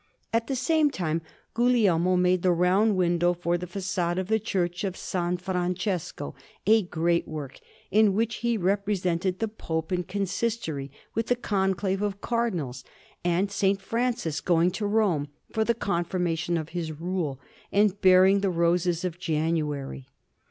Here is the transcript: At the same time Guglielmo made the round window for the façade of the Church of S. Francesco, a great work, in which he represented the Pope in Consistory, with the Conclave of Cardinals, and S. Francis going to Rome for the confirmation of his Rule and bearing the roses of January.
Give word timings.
At 0.33 0.47
the 0.47 0.55
same 0.55 0.89
time 0.89 1.21
Guglielmo 1.53 2.15
made 2.15 2.41
the 2.41 2.51
round 2.51 2.95
window 2.95 3.35
for 3.35 3.55
the 3.55 3.67
façade 3.67 4.17
of 4.17 4.29
the 4.29 4.39
Church 4.39 4.83
of 4.83 4.95
S. 4.95 5.13
Francesco, 5.39 6.33
a 6.65 6.81
great 6.81 7.27
work, 7.27 7.59
in 7.91 8.15
which 8.15 8.37
he 8.37 8.57
represented 8.57 9.37
the 9.37 9.47
Pope 9.47 9.91
in 9.91 10.01
Consistory, 10.01 10.89
with 11.13 11.27
the 11.27 11.35
Conclave 11.35 12.01
of 12.01 12.19
Cardinals, 12.19 12.83
and 13.23 13.49
S. 13.49 13.77
Francis 13.77 14.41
going 14.41 14.71
to 14.71 14.87
Rome 14.87 15.27
for 15.53 15.63
the 15.63 15.75
confirmation 15.75 16.57
of 16.57 16.69
his 16.69 16.91
Rule 16.99 17.39
and 17.71 18.01
bearing 18.01 18.39
the 18.39 18.49
roses 18.49 19.05
of 19.05 19.19
January. 19.19 20.07